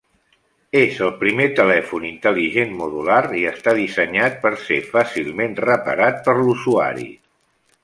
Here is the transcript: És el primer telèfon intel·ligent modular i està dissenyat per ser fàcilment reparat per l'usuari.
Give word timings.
És 0.77 0.95
el 1.07 1.11
primer 1.19 1.45
telèfon 1.59 2.07
intel·ligent 2.07 2.73
modular 2.79 3.19
i 3.41 3.43
està 3.51 3.75
dissenyat 3.81 4.41
per 4.47 4.53
ser 4.65 4.81
fàcilment 4.97 5.55
reparat 5.69 6.19
per 6.31 6.39
l'usuari. 6.43 7.09